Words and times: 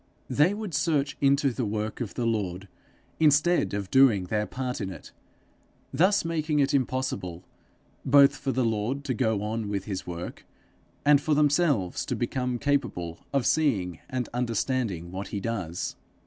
They 0.31 0.55
would 0.55 0.73
search 0.73 1.15
into 1.21 1.51
the 1.51 1.63
work 1.63 2.01
of 2.01 2.15
the 2.15 2.25
Lord 2.25 2.67
instead 3.19 3.75
of 3.75 3.91
doing 3.91 4.23
their 4.23 4.47
part 4.47 4.81
in 4.81 4.89
it 4.89 5.11
thus 5.93 6.25
making 6.25 6.57
it 6.57 6.73
impossible 6.73 7.43
both 8.03 8.35
for 8.35 8.51
the 8.51 8.65
Lord 8.65 9.03
to 9.03 9.13
go 9.13 9.43
on 9.43 9.69
with 9.69 9.85
his 9.85 10.07
work, 10.07 10.43
and 11.05 11.21
for 11.21 11.35
themselves 11.35 12.03
to 12.07 12.15
become 12.15 12.57
capable 12.57 13.19
of 13.31 13.45
seeing 13.45 13.99
and 14.09 14.27
understanding 14.33 15.11
what 15.11 15.27
he 15.27 15.39
does. 15.39 15.95